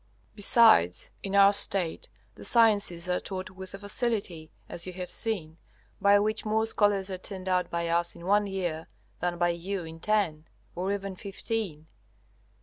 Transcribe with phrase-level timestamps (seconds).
[0.35, 5.59] Besides in our State the sciences are taught with a facility (as you have seen)
[6.01, 8.87] by which more scholars are turned out by us in one year
[9.19, 11.85] than by you in ten, or even fifteen.